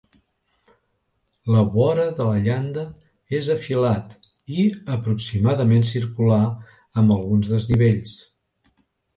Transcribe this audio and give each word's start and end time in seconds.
La 1.55 1.59
vora 1.75 2.05
de 2.19 2.25
la 2.29 2.39
llanda 2.47 2.85
és 3.41 3.49
afilat 3.57 4.17
i 4.57 4.67
aproximadament 4.97 5.87
circular, 5.93 6.43
amb 7.03 7.17
alguns 7.19 7.53
desnivells. 7.57 8.19